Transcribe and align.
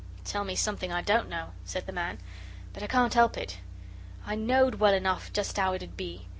"Tell 0.23 0.43
me 0.43 0.55
something 0.55 0.91
I 0.91 1.03
don't 1.03 1.29
know," 1.29 1.51
said 1.63 1.85
the 1.85 1.91
man, 1.91 2.17
"but 2.73 2.81
I 2.81 2.87
can't 2.87 3.13
help 3.13 3.37
it. 3.37 3.59
I 4.25 4.33
know'd 4.33 4.79
well 4.79 4.95
enough 4.95 5.31
just 5.31 5.57
how 5.57 5.73
it 5.73 5.83
'ud 5.83 5.95
be. 5.95 6.27